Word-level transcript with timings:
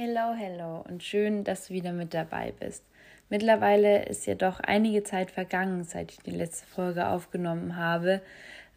Hello, 0.00 0.32
hello 0.32 0.84
und 0.88 1.02
schön, 1.02 1.42
dass 1.42 1.66
du 1.66 1.74
wieder 1.74 1.92
mit 1.92 2.14
dabei 2.14 2.52
bist. 2.60 2.84
Mittlerweile 3.30 4.04
ist 4.04 4.26
ja 4.28 4.36
doch 4.36 4.60
einige 4.60 5.02
Zeit 5.02 5.32
vergangen, 5.32 5.82
seit 5.82 6.12
ich 6.12 6.18
die 6.18 6.30
letzte 6.30 6.68
Folge 6.68 7.08
aufgenommen 7.08 7.74
habe, 7.74 8.22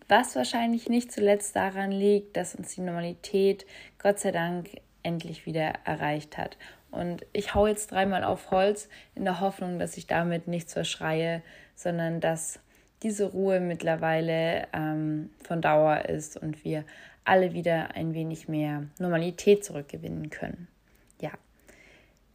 was 0.08 0.36
wahrscheinlich 0.36 0.90
nicht 0.90 1.12
zuletzt 1.12 1.56
daran 1.56 1.92
liegt, 1.92 2.36
dass 2.38 2.56
uns 2.56 2.74
die 2.74 2.82
Normalität 2.82 3.68
Gott 4.00 4.18
sei 4.18 4.32
Dank 4.32 4.70
endlich 5.04 5.46
wieder 5.46 5.76
erreicht 5.86 6.40
hat. 6.40 6.58
Und 6.90 7.24
ich 7.34 7.54
hau 7.54 7.68
jetzt 7.68 7.92
dreimal 7.92 8.24
auf 8.24 8.50
Holz 8.50 8.90
in 9.14 9.24
der 9.24 9.42
Hoffnung, 9.42 9.78
dass 9.78 9.98
ich 9.98 10.08
damit 10.08 10.48
nichts 10.48 10.74
verschreie, 10.74 11.44
sondern 11.76 12.20
dass 12.20 12.60
diese 13.04 13.26
Ruhe 13.26 13.60
mittlerweile 13.60 14.68
ähm, 14.74 15.30
von 15.44 15.62
Dauer 15.62 16.06
ist 16.06 16.36
und 16.36 16.66
wir 16.66 16.84
alle 17.26 17.54
wieder 17.54 17.94
ein 17.94 18.16
wenig 18.16 18.48
mehr 18.48 18.88
Normalität 18.98 19.64
zurückgewinnen 19.64 20.32
können. 20.32 20.68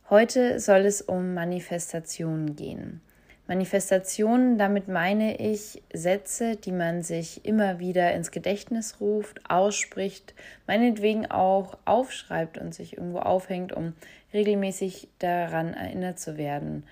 Heute 0.09 0.61
soll 0.61 0.87
es 0.87 1.03
um 1.03 1.35
Manifestationen 1.35 2.55
gehen. 2.55 3.01
Manifestationen, 3.49 4.57
damit 4.57 4.87
meine 4.87 5.37
ich 5.41 5.83
Sätze, 5.93 6.55
die 6.55 6.71
man 6.71 7.03
sich 7.03 7.45
immer 7.45 7.81
wieder 7.81 8.13
ins 8.13 8.31
Gedächtnis 8.31 9.01
ruft, 9.01 9.41
ausspricht, 9.51 10.35
meinetwegen 10.69 11.27
auch 11.29 11.77
aufschreibt 11.87 12.57
und 12.57 12.73
sich 12.73 12.97
irgendwo 12.97 13.19
aufhängt, 13.19 13.73
um 13.73 13.95
regelmäßig 14.33 15.09
daran 15.19 15.75
erinnert 15.75 16.21
zu 16.21 16.37
werden. 16.37 16.85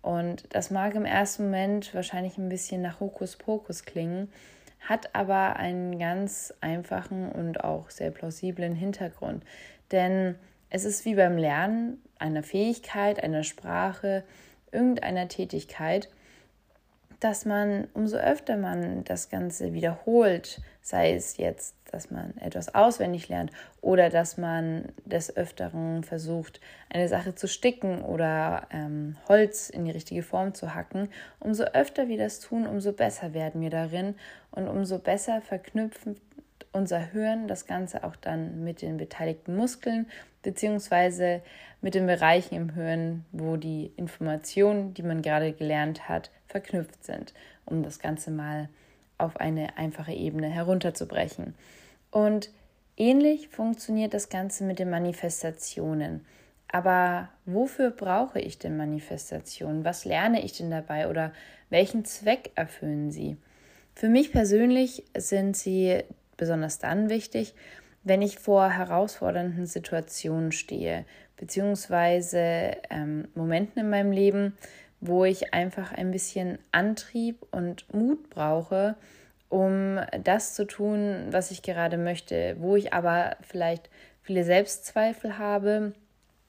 Und 0.00 0.44
das 0.54 0.70
mag 0.70 0.94
im 0.94 1.04
ersten 1.04 1.44
Moment 1.44 1.94
wahrscheinlich 1.94 2.38
ein 2.38 2.48
bisschen 2.48 2.80
nach 2.80 3.00
Hokuspokus 3.00 3.84
klingen, 3.84 4.32
hat 4.80 5.14
aber 5.14 5.56
einen 5.56 5.98
ganz 5.98 6.54
einfachen 6.62 7.30
und 7.30 7.64
auch 7.64 7.90
sehr 7.90 8.10
plausiblen 8.10 8.74
Hintergrund. 8.74 9.44
Denn 9.90 10.36
es 10.74 10.86
ist 10.86 11.04
wie 11.04 11.14
beim 11.14 11.36
Lernen 11.36 12.02
einer 12.18 12.42
Fähigkeit, 12.42 13.22
einer 13.22 13.44
Sprache, 13.44 14.24
irgendeiner 14.70 15.28
Tätigkeit, 15.28 16.08
dass 17.20 17.44
man, 17.44 17.88
umso 17.92 18.16
öfter 18.16 18.56
man 18.56 19.04
das 19.04 19.28
Ganze 19.28 19.74
wiederholt, 19.74 20.62
sei 20.80 21.12
es 21.12 21.36
jetzt, 21.36 21.74
dass 21.90 22.10
man 22.10 22.34
etwas 22.38 22.74
auswendig 22.74 23.28
lernt 23.28 23.52
oder 23.82 24.08
dass 24.08 24.38
man 24.38 24.86
des 25.04 25.36
Öfteren 25.36 26.04
versucht, 26.04 26.58
eine 26.88 27.06
Sache 27.06 27.34
zu 27.34 27.48
sticken 27.48 28.00
oder 28.00 28.66
ähm, 28.70 29.16
Holz 29.28 29.68
in 29.68 29.84
die 29.84 29.90
richtige 29.90 30.22
Form 30.22 30.54
zu 30.54 30.74
hacken, 30.74 31.10
umso 31.38 31.64
öfter 31.64 32.08
wir 32.08 32.16
das 32.16 32.40
tun, 32.40 32.66
umso 32.66 32.92
besser 32.92 33.34
werden 33.34 33.60
wir 33.60 33.70
darin 33.70 34.14
und 34.50 34.68
umso 34.68 34.98
besser 34.98 35.42
verknüpfen 35.42 36.16
unser 36.72 36.98
Hirn 36.98 37.48
das 37.48 37.66
Ganze 37.66 38.02
auch 38.02 38.16
dann 38.16 38.64
mit 38.64 38.80
den 38.82 38.96
beteiligten 38.96 39.54
Muskeln 39.54 40.06
beziehungsweise 40.42 41.42
mit 41.80 41.94
den 41.94 42.06
Bereichen 42.06 42.54
im 42.54 42.74
Hirn, 42.74 43.24
wo 43.32 43.56
die 43.56 43.92
Informationen, 43.96 44.94
die 44.94 45.02
man 45.02 45.22
gerade 45.22 45.52
gelernt 45.52 46.08
hat, 46.08 46.30
verknüpft 46.46 47.04
sind, 47.04 47.34
um 47.64 47.82
das 47.82 47.98
Ganze 47.98 48.30
mal 48.30 48.68
auf 49.18 49.36
eine 49.38 49.76
einfache 49.76 50.12
Ebene 50.12 50.48
herunterzubrechen. 50.48 51.54
Und 52.10 52.50
ähnlich 52.96 53.48
funktioniert 53.48 54.14
das 54.14 54.28
Ganze 54.28 54.64
mit 54.64 54.78
den 54.78 54.90
Manifestationen. 54.90 56.24
Aber 56.68 57.28
wofür 57.44 57.90
brauche 57.90 58.40
ich 58.40 58.58
denn 58.58 58.76
Manifestationen? 58.76 59.84
Was 59.84 60.04
lerne 60.04 60.42
ich 60.42 60.56
denn 60.56 60.70
dabei 60.70 61.08
oder 61.08 61.32
welchen 61.68 62.04
Zweck 62.04 62.50
erfüllen 62.54 63.10
sie? 63.10 63.36
Für 63.94 64.08
mich 64.08 64.32
persönlich 64.32 65.04
sind 65.16 65.56
sie 65.56 66.02
besonders 66.36 66.78
dann 66.78 67.10
wichtig, 67.10 67.54
wenn 68.04 68.22
ich 68.22 68.38
vor 68.38 68.68
herausfordernden 68.70 69.66
Situationen 69.66 70.52
stehe, 70.52 71.04
beziehungsweise 71.36 72.76
ähm, 72.90 73.28
Momenten 73.34 73.80
in 73.80 73.90
meinem 73.90 74.12
Leben, 74.12 74.56
wo 75.00 75.24
ich 75.24 75.52
einfach 75.52 75.92
ein 75.92 76.10
bisschen 76.10 76.58
Antrieb 76.70 77.44
und 77.50 77.92
Mut 77.92 78.30
brauche, 78.30 78.96
um 79.48 79.98
das 80.22 80.54
zu 80.54 80.64
tun, 80.64 81.26
was 81.30 81.50
ich 81.50 81.62
gerade 81.62 81.98
möchte, 81.98 82.56
wo 82.58 82.76
ich 82.76 82.92
aber 82.92 83.36
vielleicht 83.42 83.90
viele 84.22 84.44
Selbstzweifel 84.44 85.38
habe 85.38 85.92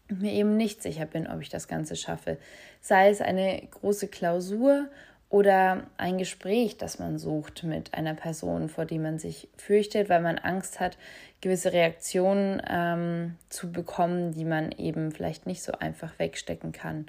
und 0.09 0.22
mir 0.22 0.31
eben 0.31 0.56
nicht 0.56 0.81
sicher 0.81 1.06
bin, 1.06 1.28
ob 1.28 1.42
ich 1.42 1.50
das 1.50 1.68
Ganze 1.68 1.96
schaffe. 1.96 2.38
Sei 2.81 3.09
es 3.09 3.19
eine 3.19 3.62
große 3.72 4.08
Klausur 4.08 4.88
oder 5.30 5.88
ein 5.97 6.19
Gespräch, 6.19 6.78
das 6.78 7.00
man 7.00 7.18
sucht 7.18 7.63
mit 7.63 7.96
einer 7.96 8.13
Person, 8.13 8.69
vor 8.69 8.86
die 8.86 9.00
man 9.00 9.18
sich 9.18 9.50
fürchtet, 9.58 10.08
weil 10.08 10.22
man 10.22 10.38
Angst 10.38 10.80
hat, 10.80 10.97
gewisse 11.44 11.74
Reaktionen 11.74 12.62
ähm, 12.68 13.36
zu 13.50 13.72
bekommen, 13.72 14.31
die 14.31 14.46
man 14.46 14.72
eben 14.72 15.12
vielleicht 15.12 15.46
nicht 15.46 15.62
so 15.62 15.74
einfach 15.74 16.18
wegstecken 16.18 16.72
kann. 16.72 17.06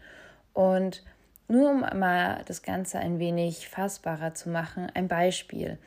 Und 0.52 1.04
nur 1.46 1.70
um 1.70 1.80
mal 1.80 2.42
das 2.46 2.62
Ganze 2.62 2.98
ein 2.98 3.18
wenig 3.20 3.68
fassbarer 3.68 4.34
zu 4.34 4.48
machen, 4.48 4.90
ein 4.92 5.06
Beispiel. 5.08 5.78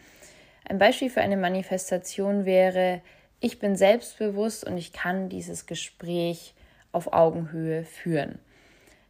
Ein 0.67 0.77
Beispiel 0.77 1.09
für 1.09 1.21
eine 1.21 1.37
Manifestation 1.37 2.45
wäre, 2.45 3.01
ich 3.39 3.59
bin 3.59 3.75
selbstbewusst 3.75 4.65
und 4.65 4.77
ich 4.77 4.93
kann 4.93 5.29
dieses 5.29 5.65
Gespräch 5.65 6.55
auf 6.91 7.11
Augenhöhe 7.13 7.83
führen. 7.83 8.39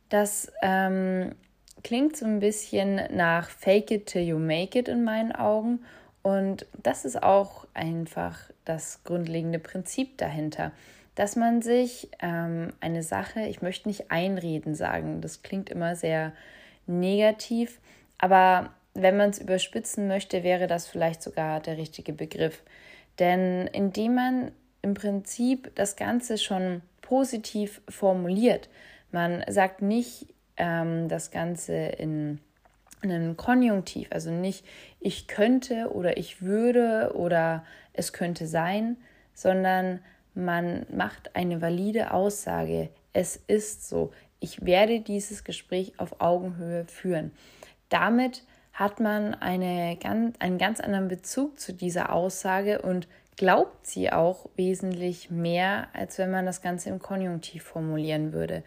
Das 0.09 0.52
ähm, 0.64 1.36
klingt 1.84 2.18
so 2.18 2.25
ein 2.25 2.40
bisschen 2.40 3.02
nach 3.16 3.50
Fake 3.50 3.92
it 3.92 4.08
till 4.08 4.24
you 4.24 4.40
make 4.40 4.78
it 4.78 4.88
in 4.88 5.04
meinen 5.04 5.31
Augen. 5.31 5.86
Und 6.28 6.66
das 6.84 7.06
ist 7.06 7.24
auch 7.24 7.68
einfach 7.74 8.38
das 8.66 9.02
grundlegende 9.06 9.60
Prinzip 9.60 10.18
dahinter, 10.18 10.74
dass 11.16 11.38
man 11.38 11.62
sich 11.62 12.10
ähm, 12.20 12.74
eine 12.82 13.02
Sache, 13.02 13.48
ich 13.48 13.62
möchte 13.62 13.88
nicht 13.88 14.12
einreden 14.12 14.76
sagen, 14.76 15.22
das 15.22 15.42
klingt 15.42 15.70
immer 15.70 15.96
sehr 15.96 16.34
negativ, 16.86 17.80
aber 18.18 18.72
wenn 18.94 19.16
man 19.16 19.30
es 19.30 19.40
überspitzen 19.40 20.10
möchte, 20.10 20.44
wäre 20.44 20.68
das 20.68 20.86
vielleicht 20.86 21.24
sogar 21.24 21.62
der 21.62 21.78
richtige 21.78 22.12
Begriff. 22.12 22.62
Denn 23.20 23.68
indem 23.68 24.16
man 24.16 24.52
im 24.82 24.96
Prinzip 24.96 25.74
das 25.76 25.96
Ganze 25.96 26.38
schon 26.38 26.82
positiv 27.02 27.82
formuliert, 27.88 28.68
man 29.14 29.46
sagt 29.48 29.82
nicht, 29.82 30.28
ähm, 30.58 31.08
das 31.08 31.32
Ganze 31.32 31.74
in 31.74 32.42
einem 33.02 33.38
Konjunktiv, 33.38 34.08
also 34.12 34.32
nicht 34.32 34.66
ich 35.07 35.29
könnte 35.29 35.90
oder 35.94 36.18
ich 36.18 36.41
würde 36.41 37.13
oder 37.16 37.63
es 37.94 38.12
könnte 38.12 38.45
sein, 38.45 38.97
sondern 39.34 40.01
man 40.35 40.85
macht 40.91 41.34
eine 41.34 41.62
valide 41.62 42.12
Aussage. 42.12 42.90
Es 43.13 43.38
ist 43.47 43.88
so. 43.88 44.12
Ich 44.41 44.66
werde 44.66 45.00
dieses 45.00 45.45
Gespräch 45.45 45.94
auf 45.97 46.19
Augenhöhe 46.19 46.84
führen. 46.88 47.31
Damit 47.88 48.44
hat 48.73 49.00
man 49.00 49.34
eine, 49.34 49.97
einen 50.40 50.57
ganz 50.57 50.81
anderen 50.81 51.07
Bezug 51.07 51.57
zu 51.57 51.72
dieser 51.72 52.12
Aussage 52.12 52.81
und 52.81 53.07
glaubt 53.38 53.88
sie 53.88 54.12
auch 54.12 54.50
wesentlich 54.57 55.29
mehr, 55.29 55.88
als 55.94 56.18
wenn 56.18 56.31
man 56.31 56.45
das 56.45 56.62
Ganze 56.62 56.89
im 56.89 57.00
Konjunktiv 57.00 57.63
formulieren 57.63 58.34
würde. 58.34 58.62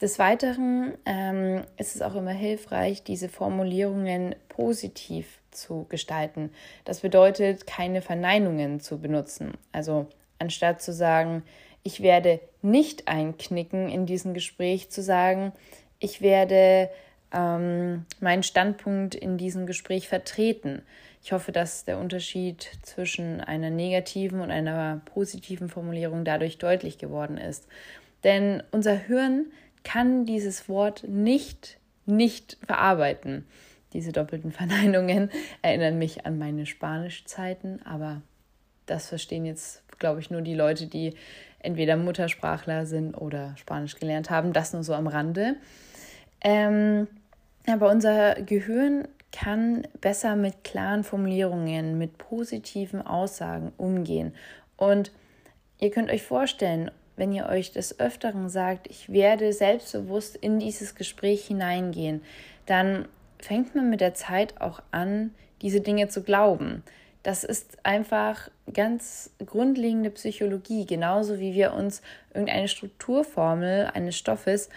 Des 0.00 0.18
Weiteren 0.18 0.94
ähm, 1.06 1.62
ist 1.76 1.94
es 1.94 2.02
auch 2.02 2.16
immer 2.16 2.32
hilfreich, 2.32 3.04
diese 3.04 3.28
Formulierungen 3.28 4.34
positiv 4.48 5.37
zu 5.50 5.86
gestalten. 5.88 6.50
Das 6.84 7.00
bedeutet, 7.00 7.66
keine 7.66 8.02
Verneinungen 8.02 8.80
zu 8.80 8.98
benutzen. 8.98 9.52
Also 9.72 10.06
anstatt 10.38 10.82
zu 10.82 10.92
sagen, 10.92 11.42
ich 11.82 12.02
werde 12.02 12.40
nicht 12.62 13.08
einknicken 13.08 13.88
in 13.88 14.06
diesem 14.06 14.34
Gespräch, 14.34 14.90
zu 14.90 15.02
sagen, 15.02 15.52
ich 16.00 16.20
werde 16.20 16.90
ähm, 17.32 18.04
meinen 18.20 18.42
Standpunkt 18.42 19.14
in 19.14 19.38
diesem 19.38 19.66
Gespräch 19.66 20.08
vertreten. 20.08 20.82
Ich 21.22 21.32
hoffe, 21.32 21.52
dass 21.52 21.84
der 21.84 21.98
Unterschied 21.98 22.70
zwischen 22.82 23.40
einer 23.40 23.70
negativen 23.70 24.40
und 24.40 24.50
einer 24.50 25.00
positiven 25.04 25.68
Formulierung 25.68 26.24
dadurch 26.24 26.58
deutlich 26.58 26.98
geworden 26.98 27.38
ist. 27.38 27.66
Denn 28.24 28.62
unser 28.70 28.94
Hirn 28.94 29.46
kann 29.84 30.24
dieses 30.24 30.68
Wort 30.68 31.04
nicht, 31.06 31.78
nicht 32.06 32.56
verarbeiten. 32.66 33.46
Diese 33.92 34.12
doppelten 34.12 34.52
Verneinungen 34.52 35.30
erinnern 35.62 35.98
mich 35.98 36.26
an 36.26 36.38
meine 36.38 36.66
Spanischzeiten, 36.66 37.84
aber 37.84 38.22
das 38.86 39.08
verstehen 39.08 39.44
jetzt, 39.44 39.82
glaube 39.98 40.20
ich, 40.20 40.30
nur 40.30 40.42
die 40.42 40.54
Leute, 40.54 40.86
die 40.86 41.14
entweder 41.60 41.96
Muttersprachler 41.96 42.86
sind 42.86 43.14
oder 43.14 43.54
Spanisch 43.56 43.96
gelernt 43.96 44.30
haben. 44.30 44.52
Das 44.52 44.72
nur 44.72 44.84
so 44.84 44.94
am 44.94 45.06
Rande. 45.06 45.56
Ähm, 46.40 47.08
aber 47.66 47.90
unser 47.90 48.36
Gehirn 48.36 49.08
kann 49.32 49.86
besser 50.00 50.36
mit 50.36 50.64
klaren 50.64 51.04
Formulierungen, 51.04 51.98
mit 51.98 52.16
positiven 52.16 53.02
Aussagen 53.02 53.72
umgehen. 53.76 54.34
Und 54.76 55.12
ihr 55.78 55.90
könnt 55.90 56.10
euch 56.10 56.22
vorstellen, 56.22 56.90
wenn 57.16 57.32
ihr 57.32 57.46
euch 57.46 57.72
des 57.72 57.98
Öfteren 57.98 58.48
sagt, 58.48 58.86
ich 58.86 59.12
werde 59.12 59.52
selbstbewusst 59.52 60.36
in 60.36 60.60
dieses 60.60 60.94
Gespräch 60.94 61.46
hineingehen, 61.46 62.22
dann 62.64 63.08
fängt 63.40 63.74
man 63.74 63.90
mit 63.90 64.00
der 64.00 64.14
Zeit 64.14 64.60
auch 64.60 64.80
an, 64.90 65.34
diese 65.62 65.80
Dinge 65.80 66.08
zu 66.08 66.22
glauben. 66.22 66.82
das 67.24 67.44
ist 67.44 67.84
einfach 67.84 68.48
ganz 68.72 69.30
grundlegende 69.44 70.10
Psychologie, 70.10 70.86
genauso 70.86 71.38
wie 71.38 71.52
wir 71.52 71.74
uns 71.74 72.00
irgendeine 72.32 72.68
Strukturformel 72.68 73.90
eines 73.92 74.16
Stoffes 74.16 74.70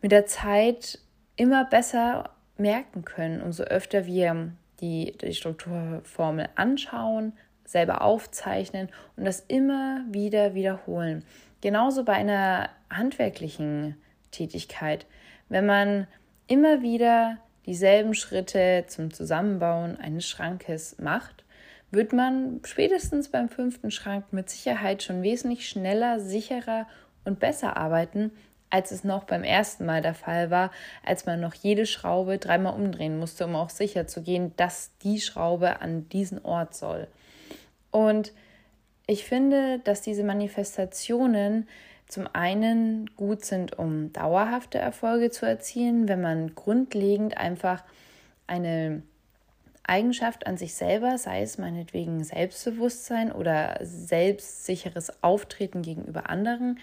mit 0.00 0.12
der 0.12 0.24
Zeit 0.24 0.98
immer 1.36 1.64
besser 1.64 2.30
merken 2.56 3.04
können, 3.04 3.42
umso 3.42 3.64
öfter 3.64 4.06
wir 4.06 4.52
die, 4.80 5.14
die 5.20 5.34
Strukturformel 5.34 6.48
anschauen, 6.54 7.32
selber 7.64 8.02
aufzeichnen 8.02 8.88
und 9.16 9.24
das 9.24 9.40
immer 9.40 10.02
wieder 10.08 10.54
wiederholen. 10.54 11.24
Genauso 11.60 12.04
bei 12.04 12.14
einer 12.14 12.70
handwerklichen 12.88 13.96
Tätigkeit. 14.30 15.06
Wenn 15.48 15.66
man 15.66 16.06
immer 16.46 16.82
wieder 16.82 17.38
dieselben 17.66 18.14
Schritte 18.14 18.84
zum 18.86 19.12
Zusammenbauen 19.12 19.96
eines 19.96 20.28
Schrankes 20.28 20.98
macht, 20.98 21.44
wird 21.90 22.12
man 22.12 22.60
spätestens 22.64 23.28
beim 23.28 23.48
fünften 23.48 23.90
Schrank 23.90 24.32
mit 24.32 24.48
Sicherheit 24.48 25.02
schon 25.02 25.22
wesentlich 25.22 25.68
schneller, 25.68 26.20
sicherer 26.20 26.86
und 27.24 27.40
besser 27.40 27.76
arbeiten, 27.76 28.32
als 28.70 28.92
es 28.92 29.02
noch 29.02 29.24
beim 29.24 29.42
ersten 29.42 29.84
Mal 29.84 30.00
der 30.00 30.14
Fall 30.14 30.50
war, 30.50 30.70
als 31.04 31.26
man 31.26 31.40
noch 31.40 31.54
jede 31.54 31.86
Schraube 31.86 32.38
dreimal 32.38 32.74
umdrehen 32.74 33.18
musste, 33.18 33.46
um 33.46 33.56
auch 33.56 33.70
sicher 33.70 34.06
zu 34.06 34.22
gehen, 34.22 34.52
dass 34.56 34.96
die 35.02 35.20
Schraube 35.20 35.80
an 35.80 36.08
diesen 36.08 36.44
Ort 36.44 36.74
soll. 36.74 37.08
Und 37.90 38.32
ich 39.08 39.24
finde, 39.24 39.80
dass 39.80 40.02
diese 40.02 40.22
Manifestationen 40.22 41.68
zum 42.10 42.28
einen 42.32 43.08
gut 43.16 43.44
sind, 43.44 43.78
um 43.78 44.12
dauerhafte 44.12 44.78
Erfolge 44.78 45.30
zu 45.30 45.46
erzielen, 45.46 46.08
wenn 46.08 46.20
man 46.20 46.54
grundlegend 46.54 47.36
einfach 47.38 47.84
eine 48.46 49.02
Eigenschaft 49.84 50.46
an 50.46 50.56
sich 50.56 50.74
selber, 50.74 51.18
sei 51.18 51.42
es 51.42 51.58
meinetwegen 51.58 52.22
Selbstbewusstsein 52.24 53.32
oder 53.32 53.78
selbstsicheres 53.82 55.22
Auftreten 55.22 55.82
gegenüber 55.82 56.28
anderen, 56.28 56.78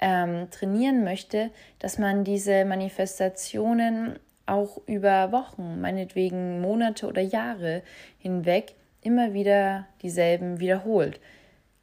ähm, 0.00 0.50
trainieren 0.50 1.02
möchte, 1.02 1.50
dass 1.78 1.98
man 1.98 2.24
diese 2.24 2.64
Manifestationen 2.64 4.18
auch 4.46 4.80
über 4.86 5.32
Wochen, 5.32 5.80
meinetwegen 5.80 6.60
Monate 6.60 7.06
oder 7.06 7.20
Jahre 7.20 7.82
hinweg 8.18 8.74
immer 9.02 9.34
wieder 9.34 9.86
dieselben 10.02 10.60
wiederholt. 10.60 11.20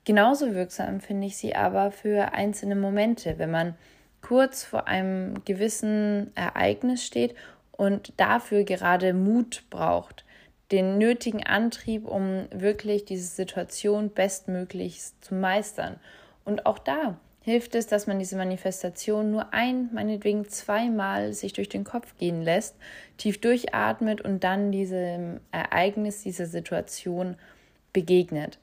Genauso 0.06 0.54
wirksam 0.54 1.02
finde 1.02 1.28
ich 1.28 1.36
sie 1.36 1.56
aber 1.56 1.92
für 1.92 2.34
einzelne 2.34 2.76
Momente, 2.76 3.40
wenn 3.40 3.50
man 3.50 3.76
kurz 4.22 4.64
vor 4.64 4.88
einem 4.88 5.44
gewissen 5.46 6.32
Ereignis 6.36 7.04
steht 7.04 7.36
und 7.72 8.14
dafür 8.18 8.64
gerade 8.64 9.14
Mut 9.14 9.64
braucht, 9.70 10.24
den 10.72 10.98
nötigen 10.98 11.46
Antrieb, 11.46 12.08
um 12.08 12.46
wirklich 12.52 13.06
diese 13.06 13.28
Situation 13.28 14.10
bestmöglich 14.12 15.02
zu 15.22 15.36
meistern. 15.36 16.00
Und 16.44 16.66
auch 16.66 16.80
da 16.80 17.18
hilft 17.42 17.76
es, 17.76 17.86
dass 17.88 18.08
man 18.08 18.18
diese 18.18 18.36
Manifestation 18.36 19.32
nur 19.32 19.54
ein, 19.54 19.90
meinetwegen 19.94 20.50
zweimal 20.50 21.34
sich 21.34 21.54
durch 21.54 21.70
den 21.70 21.84
Kopf 21.84 22.16
gehen 22.18 22.42
lässt, 22.42 22.76
tief 23.18 23.40
durchatmet 23.40 24.22
und 24.22 24.44
dann 24.44 24.72
diesem 24.72 25.40
Ereignis, 25.52 26.24
dieser 26.24 26.48
Situation 26.48 27.38
begegnet. 27.94 28.58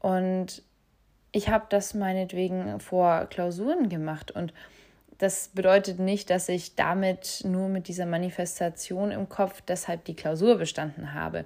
Und 0.00 0.62
ich 1.34 1.48
habe 1.48 1.66
das 1.68 1.94
meinetwegen 1.94 2.78
vor 2.78 3.26
Klausuren 3.26 3.88
gemacht 3.88 4.30
und 4.30 4.54
das 5.18 5.48
bedeutet 5.48 5.98
nicht, 5.98 6.30
dass 6.30 6.48
ich 6.48 6.76
damit 6.76 7.42
nur 7.44 7.68
mit 7.68 7.88
dieser 7.88 8.06
Manifestation 8.06 9.10
im 9.10 9.28
Kopf 9.28 9.60
deshalb 9.62 10.04
die 10.04 10.14
Klausur 10.14 10.58
bestanden 10.58 11.12
habe. 11.12 11.44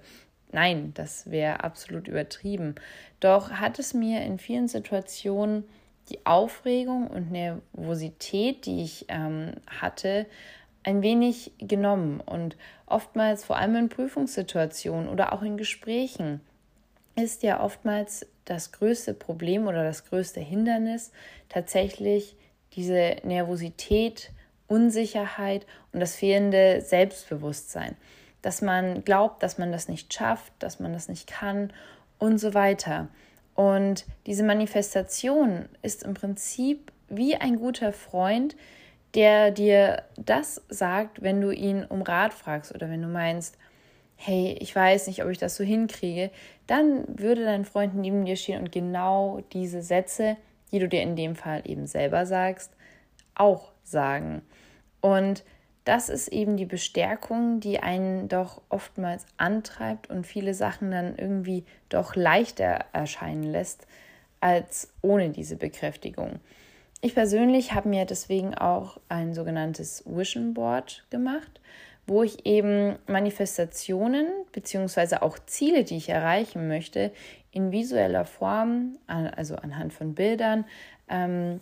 Nein, 0.52 0.93
das 0.94 1.31
wäre 1.31 1.64
absolut 1.64 2.06
übertrieben. 2.06 2.75
Doch 3.20 3.50
hat 3.50 3.79
es 3.79 3.94
mir 3.94 4.20
in 4.23 4.38
vielen 4.38 4.69
Situationen 4.69 5.64
die 6.11 6.25
Aufregung 6.26 7.06
und 7.06 7.31
Nervosität, 7.31 8.67
die 8.67 8.82
ich 8.82 9.06
ähm, 9.08 9.52
hatte, 9.81 10.26
ein 10.82 11.00
wenig 11.00 11.52
genommen. 11.58 12.20
Und 12.20 12.56
oftmals, 12.87 13.44
vor 13.44 13.56
allem 13.56 13.76
in 13.76 13.88
Prüfungssituationen 13.88 15.08
oder 15.08 15.32
auch 15.32 15.43
in 15.43 15.56
Gesprächen, 15.56 16.40
ist 17.17 17.43
ja 17.43 17.61
oftmals 17.61 18.26
das 18.49 18.73
größte 18.73 19.15
Problem 19.15 19.67
oder 19.67 19.85
das 19.85 20.05
größte 20.05 20.41
Hindernis 20.41 21.12
tatsächlich 21.49 22.37
diese 22.75 23.17
Nervosität, 23.23 24.31
Unsicherheit 24.67 25.67
und 25.93 26.00
das 26.00 26.15
fehlende 26.15 26.81
Selbstbewusstsein. 26.81 27.97
Dass 28.43 28.62
man 28.62 29.05
glaubt, 29.05 29.43
dass 29.43 29.59
man 29.59 29.73
das 29.73 29.89
nicht 29.89 30.12
schafft, 30.12 30.53
dass 30.61 30.79
man 30.79 30.93
das 30.93 31.09
nicht 31.09 31.27
kann 31.27 31.73
und 32.19 32.39
so 32.39 32.55
weiter. 32.55 33.09
Und 33.55 34.06
diese 34.27 34.45
Manifestation 34.45 35.69
ist 35.83 36.05
im 36.05 36.15
Prinzip 36.15 36.93
wie 37.09 37.35
ein 37.35 37.59
guter 37.59 37.93
Freund, 37.93 38.56
der 39.15 39.50
dir 39.50 40.05
das 40.17 40.62
sagt, 40.69 41.23
wenn 41.23 41.41
du 41.41 41.50
ihn 41.50 41.85
um 41.85 42.03
Rat 42.03 42.35
fragst 42.35 42.75
oder 42.75 42.91
wenn 42.91 43.03
du 43.03 43.09
meinst, 43.09 43.56
hey, 44.20 44.56
ich 44.61 44.75
weiß 44.75 45.06
nicht, 45.06 45.25
ob 45.25 45.31
ich 45.31 45.38
das 45.38 45.56
so 45.56 45.65
hinkriege, 45.65 46.31
dann 46.67 47.05
würde 47.19 47.44
dein 47.44 47.65
Freund 47.65 47.94
neben 47.94 48.25
dir 48.25 48.37
stehen 48.37 48.61
und 48.61 48.73
genau 48.73 49.41
diese 49.53 49.81
Sätze, 49.81 50.37
die 50.73 50.81
du 50.81 50.88
dir 50.88 51.03
in 51.03 51.15
dem 51.15 51.37
Fall 51.37 51.62
eben 51.65 51.87
selber 51.87 52.26
sagst, 52.26 52.73
auch 53.37 53.70
sagen. 53.85 54.43
Und 55.00 55.44
das 55.85 56.09
ist 56.09 56.29
eben 56.29 56.56
die 56.56 56.67
Bestärkung, 56.67 57.61
die 57.61 57.79
einen 57.79 58.29
doch 58.29 58.61
oftmals 58.69 59.25
antreibt 59.37 60.11
und 60.11 60.26
viele 60.26 60.53
Sachen 60.53 60.91
dann 60.91 61.17
irgendwie 61.17 61.64
doch 61.88 62.17
leichter 62.17 62.87
erscheinen 62.93 63.44
lässt 63.44 63.87
als 64.41 64.93
ohne 65.00 65.31
diese 65.31 65.56
Bekräftigung. 65.56 66.41
Ich 67.00 67.14
persönlich 67.14 67.73
habe 67.73 67.88
mir 67.88 68.05
deswegen 68.05 68.56
auch 68.56 68.99
ein 69.09 69.32
sogenanntes 69.32 70.03
Vision 70.05 70.55
Board 70.55 71.06
gemacht, 71.11 71.61
wo 72.09 72.23
ich 72.23 72.47
eben 72.47 72.97
Manifestationen 73.07 74.27
bzw. 74.53 75.17
auch 75.17 75.39
Ziele, 75.47 75.85
die 75.85 75.99
ich 75.99 76.09
erreichen 76.09 76.67
möchte, 76.67 77.13
in 77.53 77.71
visueller 77.71 78.25
Form, 78.25 78.99
also 79.07 79.57
anhand 79.57 79.93
von 79.93 80.15
Bildern, 80.15 80.65
ähm, 81.09 81.61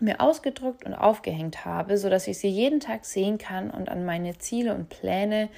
mir 0.00 0.20
ausgedruckt 0.20 0.84
und 0.84 0.94
aufgehängt 0.94 1.64
habe, 1.64 1.96
sodass 1.96 2.26
ich 2.26 2.38
sie 2.38 2.48
jeden 2.48 2.80
Tag 2.80 3.04
sehen 3.04 3.38
kann 3.38 3.70
und 3.70 3.88
an 3.88 4.04
meine 4.04 4.36
Ziele 4.38 4.74
und 4.74 4.88
Pläne 4.88 5.48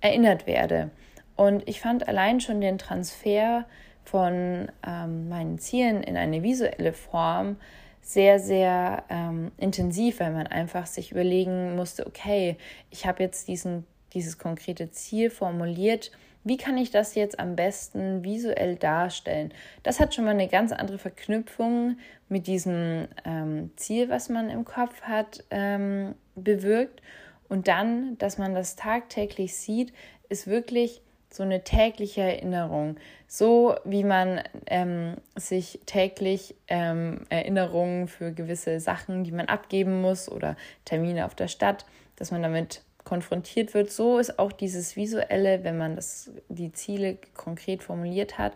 erinnert 0.00 0.46
werde. 0.46 0.90
Und 1.34 1.66
ich 1.68 1.80
fand 1.80 2.06
allein 2.06 2.40
schon 2.40 2.60
den 2.60 2.78
Transfer 2.78 3.64
von 4.04 4.70
ähm, 4.86 5.28
meinen 5.28 5.58
Zielen 5.58 6.02
in 6.02 6.16
eine 6.16 6.42
visuelle 6.42 6.92
Form 6.92 7.56
sehr, 8.06 8.38
sehr 8.38 9.04
ähm, 9.08 9.52
intensiv, 9.58 10.20
weil 10.20 10.32
man 10.32 10.46
einfach 10.46 10.86
sich 10.86 11.12
überlegen 11.12 11.76
musste, 11.76 12.06
okay, 12.06 12.56
ich 12.90 13.06
habe 13.06 13.22
jetzt 13.22 13.48
diesen, 13.48 13.84
dieses 14.12 14.38
konkrete 14.38 14.90
Ziel 14.90 15.30
formuliert 15.30 16.10
wie 16.46 16.56
kann 16.56 16.78
ich 16.78 16.92
das 16.92 17.16
jetzt 17.16 17.40
am 17.40 17.56
besten 17.56 18.22
visuell 18.22 18.76
darstellen? 18.76 19.52
Das 19.82 19.98
hat 19.98 20.14
schon 20.14 20.24
mal 20.24 20.30
eine 20.30 20.46
ganz 20.46 20.70
andere 20.70 20.96
Verknüpfung 20.96 21.98
mit 22.28 22.46
diesem 22.46 23.08
ähm, 23.24 23.72
Ziel, 23.74 24.08
was 24.10 24.28
man 24.28 24.48
im 24.48 24.64
Kopf 24.64 25.02
hat, 25.02 25.42
ähm, 25.50 26.14
bewirkt. 26.36 27.02
Und 27.48 27.66
dann, 27.66 28.16
dass 28.18 28.38
man 28.38 28.54
das 28.54 28.76
tagtäglich 28.76 29.56
sieht, 29.56 29.92
ist 30.28 30.46
wirklich 30.46 31.02
so 31.36 31.42
eine 31.42 31.62
tägliche 31.62 32.22
Erinnerung. 32.22 32.96
So 33.28 33.76
wie 33.84 34.04
man 34.04 34.40
ähm, 34.66 35.16
sich 35.36 35.80
täglich 35.86 36.54
ähm, 36.68 37.26
Erinnerungen 37.28 38.08
für 38.08 38.32
gewisse 38.32 38.80
Sachen, 38.80 39.24
die 39.24 39.32
man 39.32 39.46
abgeben 39.46 40.00
muss 40.00 40.30
oder 40.30 40.56
Termine 40.84 41.26
auf 41.26 41.34
der 41.34 41.48
Stadt, 41.48 41.84
dass 42.16 42.30
man 42.30 42.42
damit 42.42 42.82
konfrontiert 43.04 43.74
wird. 43.74 43.92
So 43.92 44.18
ist 44.18 44.38
auch 44.38 44.52
dieses 44.52 44.96
Visuelle, 44.96 45.62
wenn 45.62 45.78
man 45.78 45.94
das, 45.94 46.30
die 46.48 46.72
Ziele 46.72 47.18
konkret 47.34 47.82
formuliert 47.82 48.38
hat, 48.38 48.54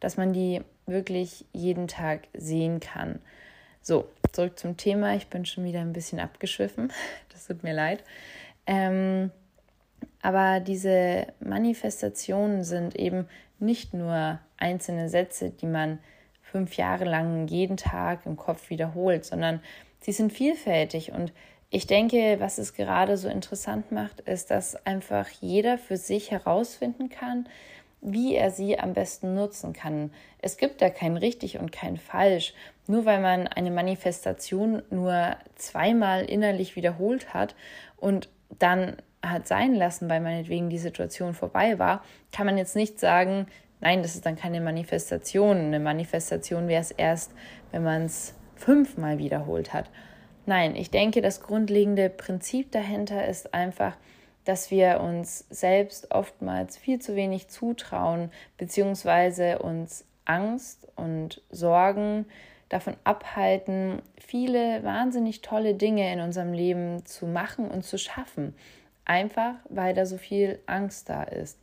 dass 0.00 0.16
man 0.16 0.32
die 0.32 0.60
wirklich 0.86 1.44
jeden 1.52 1.88
Tag 1.88 2.28
sehen 2.32 2.80
kann. 2.80 3.18
So, 3.82 4.08
zurück 4.32 4.58
zum 4.58 4.76
Thema. 4.76 5.16
Ich 5.16 5.28
bin 5.28 5.46
schon 5.46 5.64
wieder 5.64 5.80
ein 5.80 5.92
bisschen 5.92 6.20
abgeschwiffen. 6.20 6.92
Das 7.32 7.46
tut 7.46 7.62
mir 7.62 7.72
leid. 7.72 8.02
Ähm, 8.66 9.30
aber 10.22 10.60
diese 10.60 11.26
Manifestationen 11.40 12.64
sind 12.64 12.96
eben 12.96 13.28
nicht 13.58 13.94
nur 13.94 14.38
einzelne 14.56 15.08
Sätze, 15.08 15.50
die 15.50 15.66
man 15.66 15.98
fünf 16.42 16.76
Jahre 16.76 17.04
lang 17.04 17.46
jeden 17.48 17.76
Tag 17.76 18.26
im 18.26 18.36
Kopf 18.36 18.70
wiederholt, 18.70 19.24
sondern 19.24 19.60
sie 20.00 20.12
sind 20.12 20.32
vielfältig 20.32 21.12
und 21.12 21.32
ich 21.70 21.86
denke, 21.86 22.36
was 22.40 22.56
es 22.56 22.72
gerade 22.72 23.18
so 23.18 23.28
interessant 23.28 23.92
macht, 23.92 24.20
ist, 24.20 24.50
dass 24.50 24.86
einfach 24.86 25.28
jeder 25.28 25.76
für 25.76 25.98
sich 25.98 26.30
herausfinden 26.30 27.10
kann, 27.10 27.46
wie 28.00 28.36
er 28.36 28.50
sie 28.50 28.78
am 28.78 28.94
besten 28.94 29.34
nutzen 29.34 29.74
kann. 29.74 30.10
Es 30.40 30.56
gibt 30.56 30.80
da 30.80 30.88
kein 30.88 31.18
richtig 31.18 31.58
und 31.58 31.70
kein 31.70 31.98
falsch. 31.98 32.54
Nur 32.86 33.04
weil 33.04 33.20
man 33.20 33.48
eine 33.48 33.70
Manifestation 33.70 34.82
nur 34.88 35.36
zweimal 35.56 36.24
innerlich 36.24 36.74
wiederholt 36.74 37.34
hat 37.34 37.54
und 37.98 38.30
dann 38.58 38.96
hat 39.30 39.48
sein 39.48 39.74
lassen, 39.74 40.08
weil 40.08 40.20
meinetwegen 40.20 40.70
die 40.70 40.78
Situation 40.78 41.34
vorbei 41.34 41.78
war, 41.78 42.02
kann 42.32 42.46
man 42.46 42.58
jetzt 42.58 42.76
nicht 42.76 42.98
sagen, 43.00 43.46
Nein, 43.80 44.02
das 44.02 44.14
ist 44.16 44.26
dann 44.26 44.36
keine 44.36 44.60
Manifestation. 44.60 45.56
Eine 45.56 45.80
Manifestation 45.80 46.68
wäre 46.68 46.80
es 46.80 46.90
erst, 46.90 47.32
wenn 47.70 47.84
man 47.84 48.06
es 48.06 48.34
fünfmal 48.56 49.18
wiederholt 49.18 49.72
hat. 49.72 49.88
Nein, 50.46 50.74
ich 50.74 50.90
denke, 50.90 51.20
das 51.20 51.42
grundlegende 51.42 52.10
Prinzip 52.10 52.72
dahinter 52.72 53.26
ist 53.26 53.54
einfach, 53.54 53.96
dass 54.44 54.70
wir 54.70 55.00
uns 55.00 55.44
selbst 55.50 56.10
oftmals 56.10 56.76
viel 56.76 57.00
zu 57.00 57.14
wenig 57.14 57.48
zutrauen, 57.48 58.30
beziehungsweise 58.56 59.58
uns 59.58 60.06
Angst 60.24 60.88
und 60.96 61.42
Sorgen 61.50 62.26
davon 62.68 62.96
abhalten, 63.04 64.02
viele 64.16 64.82
wahnsinnig 64.82 65.42
tolle 65.42 65.74
Dinge 65.74 66.12
in 66.12 66.20
unserem 66.20 66.52
Leben 66.52 67.04
zu 67.06 67.26
machen 67.26 67.70
und 67.70 67.84
zu 67.84 67.98
schaffen. 67.98 68.54
Einfach 69.08 69.54
weil 69.70 69.94
da 69.94 70.06
so 70.06 70.18
viel 70.18 70.60
Angst 70.66 71.08
da 71.08 71.24
ist. 71.24 71.58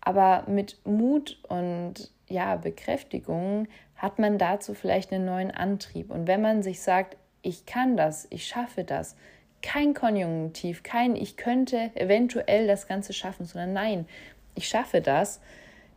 Aber 0.00 0.44
mit 0.46 0.78
Mut 0.84 1.38
und 1.48 2.10
ja, 2.26 2.56
Bekräftigung 2.56 3.68
hat 3.94 4.18
man 4.18 4.38
dazu 4.38 4.72
vielleicht 4.72 5.12
einen 5.12 5.26
neuen 5.26 5.50
Antrieb. 5.50 6.10
Und 6.10 6.26
wenn 6.26 6.40
man 6.40 6.62
sich 6.62 6.80
sagt, 6.80 7.16
ich 7.42 7.66
kann 7.66 7.96
das, 7.96 8.26
ich 8.30 8.46
schaffe 8.46 8.84
das, 8.84 9.16
kein 9.60 9.92
Konjunktiv, 9.92 10.82
kein 10.82 11.14
ich 11.14 11.36
könnte 11.36 11.90
eventuell 11.94 12.66
das 12.66 12.88
Ganze 12.88 13.12
schaffen, 13.12 13.44
sondern 13.44 13.74
nein, 13.74 14.06
ich 14.54 14.66
schaffe 14.66 15.02
das, 15.02 15.40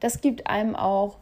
das 0.01 0.19
gibt 0.19 0.48
einem 0.48 0.75
auch 0.75 1.17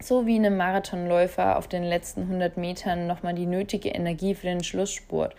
so 0.00 0.26
wie 0.26 0.36
einem 0.36 0.56
Marathonläufer 0.56 1.58
auf 1.58 1.68
den 1.68 1.82
letzten 1.82 2.22
100 2.22 2.56
Metern 2.56 3.06
nochmal 3.06 3.34
die 3.34 3.46
nötige 3.46 3.90
Energie 3.90 4.34
für 4.34 4.46
den 4.46 4.64
Schlussspurt. 4.64 5.34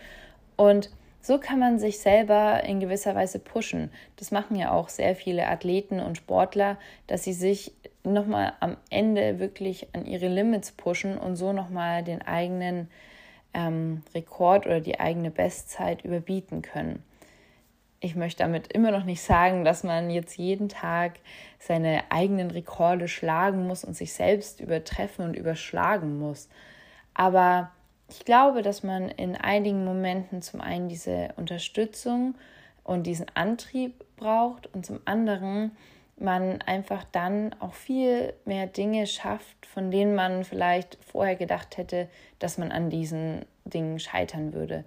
Und 0.56 0.90
so 1.28 1.38
kann 1.38 1.58
man 1.58 1.78
sich 1.78 1.98
selber 1.98 2.64
in 2.64 2.80
gewisser 2.80 3.14
Weise 3.14 3.38
pushen. 3.38 3.90
Das 4.16 4.30
machen 4.30 4.56
ja 4.56 4.72
auch 4.72 4.88
sehr 4.88 5.14
viele 5.14 5.46
Athleten 5.46 6.00
und 6.00 6.16
Sportler, 6.16 6.78
dass 7.06 7.22
sie 7.22 7.34
sich 7.34 7.72
nochmal 8.02 8.54
am 8.60 8.78
Ende 8.88 9.38
wirklich 9.38 9.88
an 9.94 10.06
ihre 10.06 10.28
Limits 10.28 10.72
pushen 10.72 11.18
und 11.18 11.36
so 11.36 11.52
nochmal 11.52 12.02
den 12.02 12.22
eigenen 12.22 12.88
ähm, 13.52 14.02
Rekord 14.14 14.64
oder 14.64 14.80
die 14.80 14.98
eigene 15.00 15.30
Bestzeit 15.30 16.02
überbieten 16.02 16.62
können 16.62 17.02
ich 18.00 18.14
möchte 18.14 18.44
damit 18.44 18.72
immer 18.72 18.90
noch 18.90 19.04
nicht 19.04 19.22
sagen, 19.22 19.64
dass 19.64 19.82
man 19.82 20.10
jetzt 20.10 20.36
jeden 20.38 20.68
Tag 20.68 21.18
seine 21.58 22.04
eigenen 22.10 22.50
Rekorde 22.50 23.08
schlagen 23.08 23.66
muss 23.66 23.84
und 23.84 23.96
sich 23.96 24.12
selbst 24.12 24.60
übertreffen 24.60 25.24
und 25.24 25.34
überschlagen 25.34 26.18
muss. 26.18 26.48
Aber 27.14 27.72
ich 28.08 28.24
glaube, 28.24 28.62
dass 28.62 28.82
man 28.82 29.08
in 29.10 29.36
einigen 29.36 29.84
Momenten 29.84 30.42
zum 30.42 30.60
einen 30.60 30.88
diese 30.88 31.28
Unterstützung 31.36 32.34
und 32.84 33.06
diesen 33.06 33.26
Antrieb 33.34 34.04
braucht 34.16 34.66
und 34.74 34.86
zum 34.86 35.00
anderen 35.04 35.76
man 36.16 36.60
einfach 36.62 37.04
dann 37.12 37.54
auch 37.60 37.74
viel 37.74 38.32
mehr 38.44 38.66
Dinge 38.66 39.06
schafft, 39.06 39.66
von 39.66 39.90
denen 39.90 40.14
man 40.14 40.42
vielleicht 40.42 40.98
vorher 41.04 41.36
gedacht 41.36 41.76
hätte, 41.76 42.08
dass 42.38 42.58
man 42.58 42.72
an 42.72 42.90
diesen 42.90 43.44
Dingen 43.64 44.00
scheitern 44.00 44.52
würde 44.52 44.84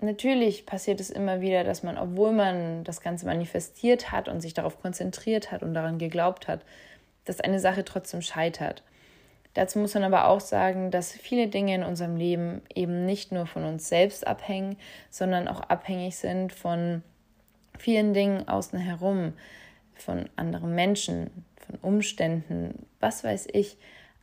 natürlich 0.00 0.66
passiert 0.66 1.00
es 1.00 1.10
immer 1.10 1.40
wieder, 1.40 1.64
dass 1.64 1.82
man, 1.82 1.96
obwohl 1.96 2.32
man 2.32 2.84
das 2.84 3.00
Ganze 3.00 3.26
manifestiert 3.26 4.12
hat 4.12 4.28
und 4.28 4.40
sich 4.40 4.54
darauf 4.54 4.80
konzentriert 4.80 5.50
hat 5.50 5.62
und 5.62 5.74
daran 5.74 5.98
geglaubt 5.98 6.48
hat, 6.48 6.60
dass 7.24 7.40
eine 7.40 7.60
Sache 7.60 7.84
trotzdem 7.84 8.22
scheitert. 8.22 8.82
Dazu 9.56 9.78
muss 9.78 9.94
man 9.94 10.04
aber 10.04 10.28
auch 10.28 10.40
sagen, 10.40 10.90
dass 10.90 11.12
viele 11.12 11.48
Dinge 11.48 11.74
in 11.74 11.82
unserem 11.82 12.18
Leben 12.18 12.60
eben 12.74 13.06
nicht 13.06 13.32
nur 13.32 13.46
von 13.46 13.64
uns 13.64 13.88
selbst 13.88 14.26
abhängen, 14.26 14.76
sondern 15.08 15.48
auch 15.48 15.60
abhängig 15.60 16.18
sind 16.18 16.52
von 16.52 17.02
vielen 17.78 18.12
Dingen 18.12 18.46
außen 18.46 18.78
herum, 18.78 19.32
von 19.94 20.28
anderen 20.36 20.74
Menschen, 20.74 21.30
von 21.56 21.78
Umständen, 21.80 22.84
was 23.00 23.24
weiß 23.24 23.48
ich. 23.50 23.78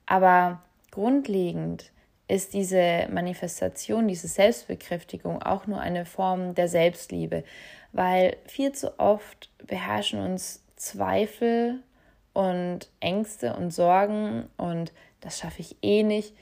Aber 0.05 0.61
grundlegend 0.91 1.91
ist 2.27 2.53
diese 2.53 3.07
Manifestation, 3.11 4.07
diese 4.07 4.27
Selbstbekräftigung 4.27 5.41
auch 5.41 5.65
nur 5.65 5.79
eine 5.79 6.05
Form 6.05 6.53
der 6.53 6.67
Selbstliebe, 6.67 7.43
weil 7.91 8.37
viel 8.45 8.73
zu 8.73 8.99
oft 8.99 9.49
beherrschen 9.65 10.19
uns 10.19 10.63
Zweifel 10.75 11.79
und 12.33 12.91
Ängste 12.99 13.55
und 13.55 13.71
Sorgen 13.71 14.47
und 14.57 14.93
das 15.23 15.39
schaffe 15.39 15.61
ich 15.61 15.77
eh 15.81 16.03
nicht. 16.03 16.35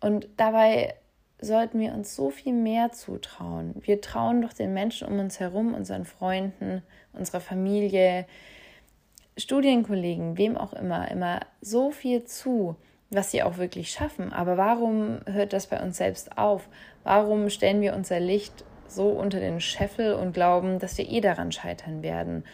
Und 0.00 0.28
dabei 0.36 0.94
sollten 1.40 1.80
wir 1.80 1.92
uns 1.92 2.14
so 2.14 2.30
viel 2.30 2.52
mehr 2.52 2.92
zutrauen. 2.92 3.74
Wir 3.80 4.00
trauen 4.00 4.42
doch 4.42 4.52
den 4.52 4.72
Menschen 4.72 5.08
um 5.08 5.18
uns 5.18 5.40
herum, 5.40 5.74
unseren 5.74 6.04
Freunden, 6.04 6.82
unserer 7.12 7.40
Familie, 7.40 8.26
Studienkollegen, 9.36 10.38
wem 10.38 10.56
auch 10.56 10.72
immer, 10.72 11.10
immer 11.10 11.40
so 11.60 11.90
viel 11.90 12.24
zu 12.24 12.76
was 13.14 13.30
sie 13.30 13.42
auch 13.42 13.58
wirklich 13.58 13.90
schaffen. 13.90 14.32
Aber 14.32 14.56
warum 14.56 15.20
hört 15.26 15.52
das 15.52 15.66
bei 15.66 15.80
uns 15.80 15.96
selbst 15.96 16.36
auf? 16.36 16.68
Warum 17.02 17.50
stellen 17.50 17.80
wir 17.80 17.94
unser 17.94 18.20
Licht 18.20 18.64
so 18.88 19.08
unter 19.08 19.40
den 19.40 19.60
Scheffel 19.60 20.14
und 20.14 20.32
glauben, 20.32 20.78
dass 20.78 20.98
wir 20.98 21.08
eh 21.08 21.20
daran 21.20 21.52
scheitern 21.52 22.02
werden? 22.02 22.44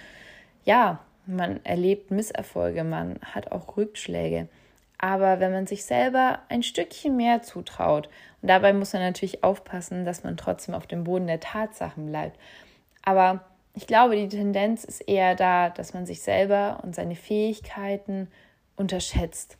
Ja, 0.64 1.00
man 1.26 1.64
erlebt 1.64 2.10
Misserfolge, 2.10 2.84
man 2.84 3.18
hat 3.22 3.52
auch 3.52 3.76
Rückschläge. 3.76 4.48
Aber 5.00 5.40
wenn 5.40 5.52
man 5.52 5.66
sich 5.66 5.84
selber 5.84 6.40
ein 6.48 6.62
Stückchen 6.62 7.16
mehr 7.16 7.42
zutraut, 7.42 8.08
und 8.42 8.48
dabei 8.48 8.72
muss 8.72 8.92
man 8.92 9.02
natürlich 9.02 9.42
aufpassen, 9.42 10.04
dass 10.04 10.24
man 10.24 10.36
trotzdem 10.36 10.74
auf 10.74 10.86
dem 10.86 11.04
Boden 11.04 11.26
der 11.26 11.40
Tatsachen 11.40 12.06
bleibt. 12.06 12.38
Aber 13.02 13.44
ich 13.74 13.86
glaube, 13.86 14.16
die 14.16 14.28
Tendenz 14.28 14.84
ist 14.84 15.00
eher 15.00 15.34
da, 15.34 15.70
dass 15.70 15.94
man 15.94 16.04
sich 16.06 16.20
selber 16.22 16.80
und 16.82 16.94
seine 16.94 17.16
Fähigkeiten 17.16 18.28
unterschätzt 18.76 19.56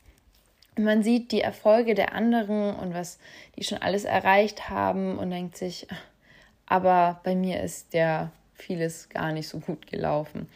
man 0.85 1.03
sieht 1.03 1.33
die 1.33 1.41
Erfolge 1.41 1.95
der 1.95 2.15
anderen 2.15 2.75
und 2.75 2.95
was 2.95 3.19
die 3.57 3.65
schon 3.65 3.79
alles 3.79 4.05
erreicht 4.05 4.71
haben 4.71 5.19
und 5.19 5.31
denkt 5.31 5.57
sich, 5.57 5.87
aber 6.67 7.21
bei 7.25 7.35
mir 7.35 7.63
ist 7.63 7.93
ja 7.93 8.31
vieles 8.55 9.09
gar 9.09 9.33
nicht 9.33 9.49
so 9.49 9.59
gut 9.59 9.87
gelaufen. 9.87 10.49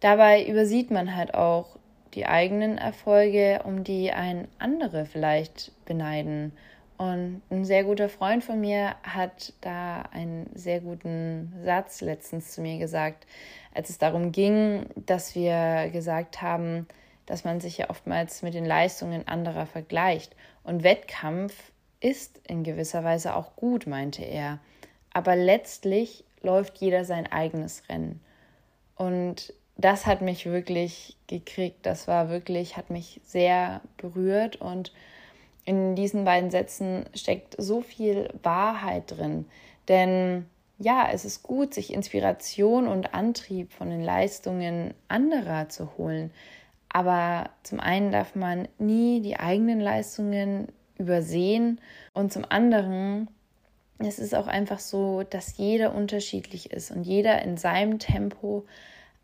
Dabei 0.00 0.46
übersieht 0.46 0.90
man 0.90 1.16
halt 1.16 1.34
auch 1.34 1.76
die 2.14 2.26
eigenen 2.26 2.78
Erfolge, 2.78 3.60
um 3.64 3.84
die 3.84 4.12
ein 4.12 4.48
andere 4.58 5.06
vielleicht 5.06 5.72
beneiden. 5.84 6.52
Und 6.96 7.42
ein 7.50 7.64
sehr 7.64 7.84
guter 7.84 8.08
Freund 8.08 8.44
von 8.44 8.60
mir 8.60 8.94
hat 9.02 9.52
da 9.60 10.02
einen 10.12 10.48
sehr 10.54 10.80
guten 10.80 11.52
Satz 11.64 12.00
letztens 12.00 12.52
zu 12.52 12.60
mir 12.60 12.78
gesagt, 12.78 13.26
als 13.74 13.90
es 13.90 13.98
darum 13.98 14.30
ging, 14.30 14.86
dass 14.94 15.34
wir 15.34 15.90
gesagt 15.92 16.40
haben, 16.40 16.86
dass 17.26 17.44
man 17.44 17.60
sich 17.60 17.78
ja 17.78 17.90
oftmals 17.90 18.42
mit 18.42 18.54
den 18.54 18.64
Leistungen 18.64 19.26
anderer 19.26 19.66
vergleicht. 19.66 20.36
Und 20.62 20.84
Wettkampf 20.84 21.72
ist 22.00 22.40
in 22.46 22.62
gewisser 22.62 23.02
Weise 23.02 23.34
auch 23.34 23.56
gut, 23.56 23.86
meinte 23.86 24.22
er. 24.22 24.60
Aber 25.12 25.34
letztlich 25.34 26.24
läuft 26.42 26.78
jeder 26.78 27.04
sein 27.04 27.30
eigenes 27.30 27.88
Rennen. 27.88 28.20
Und 28.96 29.52
das 29.76 30.06
hat 30.06 30.22
mich 30.22 30.46
wirklich 30.46 31.16
gekriegt. 31.26 31.84
Das 31.84 32.06
war 32.06 32.28
wirklich, 32.28 32.76
hat 32.76 32.90
mich 32.90 33.20
sehr 33.24 33.80
berührt. 33.96 34.56
Und 34.56 34.92
in 35.64 35.96
diesen 35.96 36.24
beiden 36.24 36.50
Sätzen 36.50 37.06
steckt 37.14 37.54
so 37.58 37.80
viel 37.80 38.28
Wahrheit 38.42 39.10
drin. 39.10 39.46
Denn 39.88 40.46
ja, 40.78 41.08
es 41.12 41.24
ist 41.24 41.42
gut, 41.42 41.74
sich 41.74 41.92
Inspiration 41.92 42.88
und 42.88 43.14
Antrieb 43.14 43.72
von 43.72 43.90
den 43.90 44.02
Leistungen 44.02 44.94
anderer 45.08 45.68
zu 45.68 45.96
holen. 45.96 46.30
Aber 46.88 47.50
zum 47.62 47.80
einen 47.80 48.12
darf 48.12 48.34
man 48.34 48.68
nie 48.78 49.20
die 49.20 49.36
eigenen 49.36 49.80
Leistungen 49.80 50.68
übersehen 50.96 51.80
und 52.12 52.32
zum 52.32 52.44
anderen 52.48 53.28
es 53.98 54.18
ist 54.18 54.34
auch 54.34 54.48
einfach 54.48 54.80
so, 54.80 55.22
dass 55.22 55.56
jeder 55.56 55.94
unterschiedlich 55.94 56.72
ist 56.72 56.90
und 56.90 57.04
jeder 57.04 57.42
in 57.42 57.56
seinem 57.56 57.98
Tempo 57.98 58.66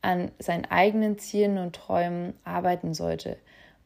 an 0.03 0.31
seinen 0.39 0.65
eigenen 0.67 1.19
Zielen 1.19 1.59
und 1.59 1.77
Träumen 1.77 2.35
arbeiten 2.45 2.95
sollte. 2.95 3.37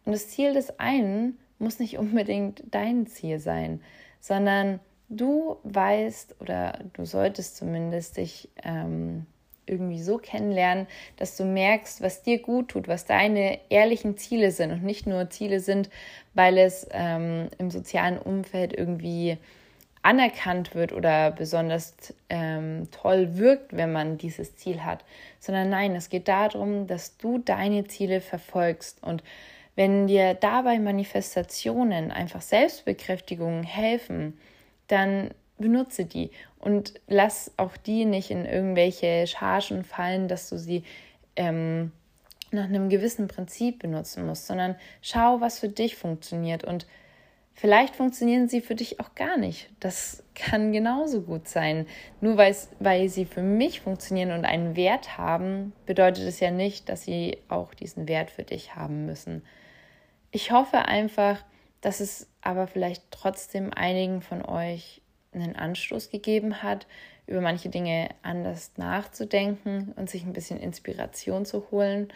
Und 0.04 0.12
das 0.12 0.28
Ziel 0.28 0.54
des 0.54 0.78
einen 0.78 1.38
muss 1.58 1.78
nicht 1.78 1.98
unbedingt 1.98 2.62
dein 2.70 3.06
Ziel 3.06 3.38
sein, 3.38 3.80
sondern 4.20 4.80
du 5.08 5.56
weißt 5.64 6.36
oder 6.40 6.78
du 6.92 7.04
solltest 7.04 7.56
zumindest 7.56 8.16
dich 8.16 8.48
ähm, 8.62 9.26
irgendwie 9.66 10.02
so 10.02 10.18
kennenlernen, 10.18 10.86
dass 11.16 11.36
du 11.36 11.44
merkst, 11.44 12.02
was 12.02 12.22
dir 12.22 12.40
gut 12.40 12.68
tut, 12.68 12.88
was 12.88 13.06
deine 13.06 13.58
ehrlichen 13.70 14.16
Ziele 14.16 14.50
sind 14.50 14.72
und 14.72 14.82
nicht 14.82 15.06
nur 15.06 15.30
Ziele 15.30 15.60
sind, 15.60 15.88
weil 16.34 16.58
es 16.58 16.86
ähm, 16.90 17.48
im 17.58 17.70
sozialen 17.70 18.18
Umfeld 18.18 18.72
irgendwie 18.76 19.38
anerkannt 20.04 20.74
wird 20.74 20.92
oder 20.92 21.30
besonders 21.30 21.94
ähm, 22.28 22.88
toll 22.90 23.38
wirkt, 23.38 23.74
wenn 23.74 23.90
man 23.90 24.18
dieses 24.18 24.54
Ziel 24.54 24.84
hat, 24.84 25.02
sondern 25.40 25.70
nein, 25.70 25.96
es 25.96 26.10
geht 26.10 26.28
darum, 26.28 26.86
dass 26.86 27.16
du 27.16 27.38
deine 27.38 27.86
Ziele 27.86 28.20
verfolgst. 28.20 29.02
Und 29.02 29.24
wenn 29.76 30.06
dir 30.06 30.34
dabei 30.34 30.78
Manifestationen, 30.78 32.10
einfach 32.10 32.42
Selbstbekräftigungen 32.42 33.64
helfen, 33.64 34.38
dann 34.88 35.30
benutze 35.56 36.04
die. 36.04 36.30
Und 36.58 36.92
lass 37.06 37.52
auch 37.56 37.78
die 37.78 38.04
nicht 38.04 38.30
in 38.30 38.44
irgendwelche 38.44 39.26
Chargen 39.26 39.84
fallen, 39.84 40.28
dass 40.28 40.50
du 40.50 40.58
sie 40.58 40.84
ähm, 41.34 41.92
nach 42.50 42.64
einem 42.64 42.90
gewissen 42.90 43.26
Prinzip 43.26 43.78
benutzen 43.78 44.26
musst, 44.26 44.46
sondern 44.46 44.76
schau, 45.00 45.40
was 45.40 45.60
für 45.60 45.70
dich 45.70 45.96
funktioniert. 45.96 46.62
Und 46.62 46.86
vielleicht 47.54 47.96
funktionieren 47.96 48.48
sie 48.48 48.60
für 48.60 48.74
dich 48.74 49.00
auch 49.00 49.14
gar 49.14 49.36
nicht. 49.36 49.70
Das 49.80 50.22
kann 50.34 50.72
genauso 50.72 51.22
gut 51.22 51.48
sein. 51.48 51.86
Nur 52.20 52.36
weil 52.36 53.08
sie 53.08 53.24
für 53.24 53.42
mich 53.42 53.80
funktionieren 53.80 54.32
und 54.32 54.44
einen 54.44 54.76
Wert 54.76 55.16
haben, 55.16 55.72
bedeutet 55.86 56.24
es 56.24 56.40
ja 56.40 56.50
nicht, 56.50 56.88
dass 56.88 57.04
sie 57.04 57.38
auch 57.48 57.74
diesen 57.74 58.08
Wert 58.08 58.30
für 58.30 58.42
dich 58.42 58.74
haben 58.74 59.06
müssen. 59.06 59.42
Ich 60.30 60.50
hoffe 60.50 60.78
einfach, 60.86 61.44
dass 61.80 62.00
es 62.00 62.28
aber 62.42 62.66
vielleicht 62.66 63.04
trotzdem 63.10 63.72
einigen 63.72 64.20
von 64.20 64.44
euch 64.44 65.00
einen 65.32 65.54
Anstoß 65.56 66.10
gegeben 66.10 66.62
hat, 66.62 66.86
über 67.26 67.40
manche 67.40 67.68
Dinge 67.68 68.08
anders 68.22 68.72
nachzudenken 68.76 69.92
und 69.96 70.10
sich 70.10 70.24
ein 70.24 70.32
bisschen 70.32 70.58
Inspiration 70.60 71.44
zu 71.44 71.70
holen. 71.70 72.12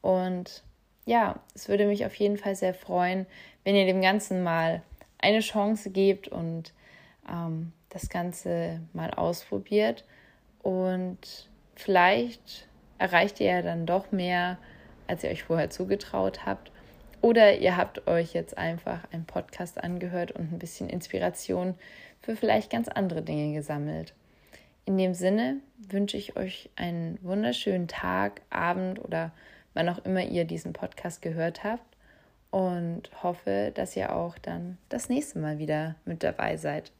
Und 0.00 0.62
ja, 1.08 1.40
es 1.54 1.70
würde 1.70 1.86
mich 1.86 2.04
auf 2.04 2.14
jeden 2.16 2.36
Fall 2.36 2.54
sehr 2.54 2.74
freuen, 2.74 3.24
wenn 3.64 3.74
ihr 3.74 3.86
dem 3.86 4.02
Ganzen 4.02 4.42
mal 4.42 4.82
eine 5.16 5.40
Chance 5.40 5.90
gebt 5.90 6.28
und 6.28 6.74
ähm, 7.26 7.72
das 7.88 8.10
Ganze 8.10 8.82
mal 8.92 9.10
ausprobiert. 9.12 10.04
Und 10.62 11.48
vielleicht 11.74 12.68
erreicht 12.98 13.40
ihr 13.40 13.46
ja 13.46 13.62
dann 13.62 13.86
doch 13.86 14.12
mehr, 14.12 14.58
als 15.06 15.24
ihr 15.24 15.30
euch 15.30 15.44
vorher 15.44 15.70
zugetraut 15.70 16.44
habt. 16.44 16.70
Oder 17.22 17.56
ihr 17.56 17.78
habt 17.78 18.06
euch 18.06 18.34
jetzt 18.34 18.58
einfach 18.58 19.00
einen 19.10 19.24
Podcast 19.24 19.82
angehört 19.82 20.32
und 20.32 20.52
ein 20.52 20.58
bisschen 20.58 20.90
Inspiration 20.90 21.74
für 22.20 22.36
vielleicht 22.36 22.70
ganz 22.70 22.86
andere 22.86 23.22
Dinge 23.22 23.54
gesammelt. 23.54 24.12
In 24.84 24.98
dem 24.98 25.14
Sinne 25.14 25.56
wünsche 25.88 26.18
ich 26.18 26.36
euch 26.36 26.68
einen 26.76 27.18
wunderschönen 27.22 27.88
Tag, 27.88 28.42
Abend 28.50 29.02
oder 29.02 29.32
wann 29.78 29.88
auch 29.88 30.04
immer 30.04 30.24
ihr 30.24 30.44
diesen 30.44 30.72
Podcast 30.72 31.22
gehört 31.22 31.62
habt 31.62 31.96
und 32.50 33.10
hoffe, 33.22 33.70
dass 33.72 33.96
ihr 33.96 34.12
auch 34.12 34.36
dann 34.36 34.76
das 34.88 35.08
nächste 35.08 35.38
Mal 35.38 35.58
wieder 35.58 35.94
mit 36.04 36.24
dabei 36.24 36.56
seid. 36.56 36.90